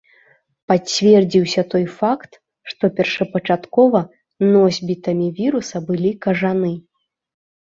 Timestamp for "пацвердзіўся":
0.71-1.61